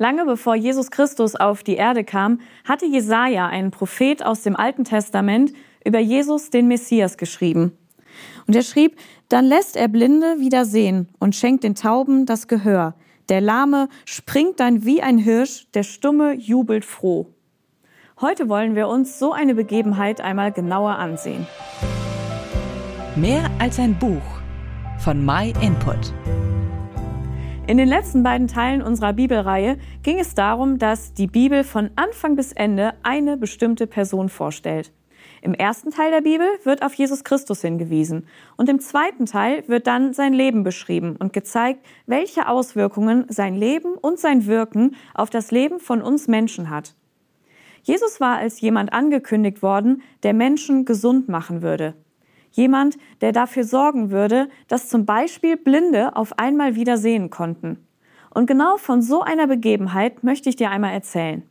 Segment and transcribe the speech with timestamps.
[0.00, 4.84] Lange bevor Jesus Christus auf die Erde kam, hatte Jesaja, ein Prophet aus dem Alten
[4.84, 5.52] Testament,
[5.84, 7.72] über Jesus, den Messias, geschrieben.
[8.46, 8.96] Und er schrieb,
[9.28, 12.94] dann lässt er Blinde wieder sehen und schenkt den Tauben das Gehör.
[13.28, 17.26] Der Lahme springt dann wie ein Hirsch, der Stumme jubelt froh.
[18.22, 21.46] Heute wollen wir uns so eine Begebenheit einmal genauer ansehen.
[23.16, 24.40] Mehr als ein Buch
[24.98, 26.14] von My Input.
[27.66, 32.34] In den letzten beiden Teilen unserer Bibelreihe ging es darum, dass die Bibel von Anfang
[32.34, 34.92] bis Ende eine bestimmte Person vorstellt.
[35.42, 38.26] Im ersten Teil der Bibel wird auf Jesus Christus hingewiesen
[38.56, 43.94] und im zweiten Teil wird dann sein Leben beschrieben und gezeigt, welche Auswirkungen sein Leben
[43.94, 46.94] und sein Wirken auf das Leben von uns Menschen hat.
[47.82, 51.94] Jesus war als jemand angekündigt worden, der Menschen gesund machen würde.
[52.50, 57.86] Jemand, der dafür sorgen würde, dass zum Beispiel Blinde auf einmal wieder sehen konnten.
[58.32, 61.42] Und genau von so einer Begebenheit möchte ich dir einmal erzählen.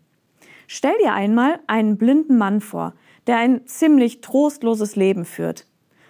[0.68, 2.94] Stell dir einmal einen blinden Mann vor,
[3.28, 5.66] der ein ziemlich trostloses Leben führt.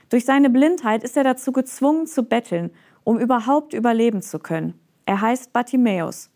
[0.10, 2.72] Durch seine Blindheit ist er dazu gezwungen zu betteln,
[3.04, 4.74] um überhaupt überleben zu können.
[5.06, 6.30] Er heißt Bartimäus.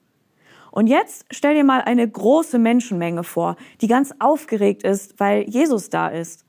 [0.72, 5.90] Und jetzt stell dir mal eine große Menschenmenge vor, die ganz aufgeregt ist, weil Jesus
[5.90, 6.43] da ist.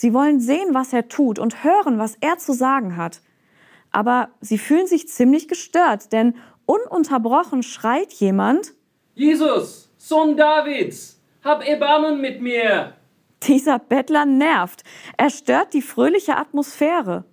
[0.00, 3.20] Sie wollen sehen, was er tut und hören, was er zu sagen hat.
[3.90, 8.74] Aber sie fühlen sich ziemlich gestört, denn ununterbrochen schreit jemand,
[9.16, 12.92] Jesus, Sohn Davids, hab Erbarmen mit mir.
[13.42, 14.84] Dieser Bettler nervt.
[15.16, 17.24] Er stört die fröhliche Atmosphäre.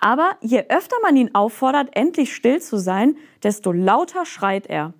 [0.00, 4.94] Aber je öfter man ihn auffordert, endlich still zu sein, desto lauter schreit er.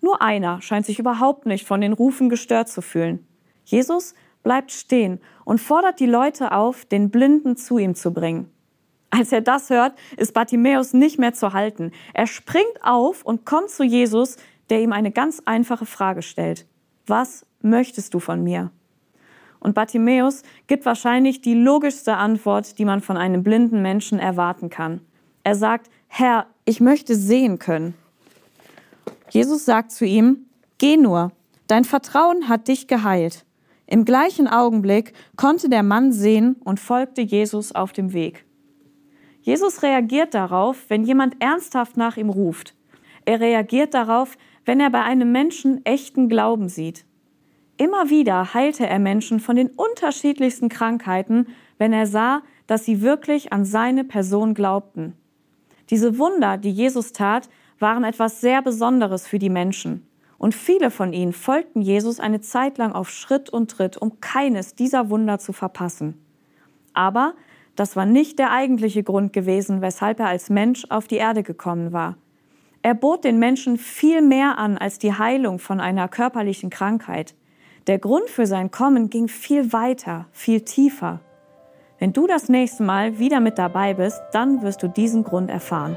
[0.00, 3.26] Nur einer scheint sich überhaupt nicht von den Rufen gestört zu fühlen.
[3.64, 4.14] Jesus
[4.48, 8.50] bleibt stehen und fordert die Leute auf, den Blinden zu ihm zu bringen.
[9.10, 11.92] Als er das hört, ist Bartimäus nicht mehr zu halten.
[12.14, 14.38] Er springt auf und kommt zu Jesus,
[14.70, 16.64] der ihm eine ganz einfache Frage stellt.
[17.06, 18.70] Was möchtest du von mir?
[19.60, 25.02] Und Bartimäus gibt wahrscheinlich die logischste Antwort, die man von einem blinden Menschen erwarten kann.
[25.44, 27.92] Er sagt, Herr, ich möchte sehen können.
[29.28, 30.46] Jesus sagt zu ihm,
[30.78, 31.32] Geh nur,
[31.66, 33.44] dein Vertrauen hat dich geheilt.
[33.90, 38.44] Im gleichen Augenblick konnte der Mann sehen und folgte Jesus auf dem Weg.
[39.40, 42.74] Jesus reagiert darauf, wenn jemand ernsthaft nach ihm ruft.
[43.24, 47.06] Er reagiert darauf, wenn er bei einem Menschen echten Glauben sieht.
[47.78, 51.46] Immer wieder heilte er Menschen von den unterschiedlichsten Krankheiten,
[51.78, 55.14] wenn er sah, dass sie wirklich an seine Person glaubten.
[55.88, 57.48] Diese Wunder, die Jesus tat,
[57.78, 60.07] waren etwas sehr Besonderes für die Menschen.
[60.38, 64.74] Und viele von ihnen folgten Jesus eine Zeit lang auf Schritt und Tritt, um keines
[64.74, 66.24] dieser Wunder zu verpassen.
[66.94, 67.34] Aber
[67.74, 71.92] das war nicht der eigentliche Grund gewesen, weshalb er als Mensch auf die Erde gekommen
[71.92, 72.16] war.
[72.82, 77.34] Er bot den Menschen viel mehr an als die Heilung von einer körperlichen Krankheit.
[77.88, 81.20] Der Grund für sein Kommen ging viel weiter, viel tiefer.
[81.98, 85.96] Wenn du das nächste Mal wieder mit dabei bist, dann wirst du diesen Grund erfahren.